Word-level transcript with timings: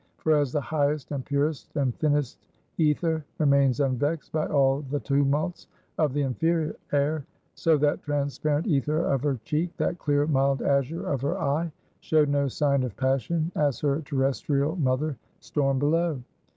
For 0.17 0.35
as 0.35 0.51
the 0.51 0.59
highest, 0.61 1.11
and 1.11 1.23
purest, 1.23 1.75
and 1.75 1.93
thinnest 1.95 2.39
ether 2.79 3.23
remains 3.37 3.79
unvexed 3.79 4.31
by 4.31 4.47
all 4.47 4.81
the 4.81 4.99
tumults 4.99 5.67
of 5.99 6.11
the 6.13 6.23
inferior 6.23 6.75
air; 6.91 7.23
so 7.53 7.77
that 7.77 8.01
transparent 8.01 8.65
ether 8.65 8.97
of 9.05 9.21
her 9.21 9.39
cheek, 9.43 9.77
that 9.77 9.99
clear 9.99 10.25
mild 10.25 10.63
azure 10.63 11.05
of 11.07 11.21
her 11.21 11.37
eye, 11.39 11.71
showed 11.99 12.29
no 12.29 12.47
sign 12.47 12.81
of 12.81 12.97
passion, 12.97 13.51
as 13.55 13.79
her 13.81 14.01
terrestrial 14.01 14.75
mother 14.75 15.17
stormed 15.39 15.81
below. 15.81 16.19